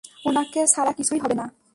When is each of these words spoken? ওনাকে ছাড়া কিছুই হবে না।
ওনাকে 0.25 0.59
ছাড়া 0.67 0.91
কিছুই 0.91 1.19
হবে 1.19 1.35
না। 1.35 1.45